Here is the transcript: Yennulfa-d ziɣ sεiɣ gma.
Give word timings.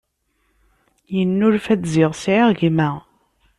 Yennulfa-d 1.15 1.83
ziɣ 1.93 2.11
sεiɣ 2.15 2.49
gma. 2.59 2.89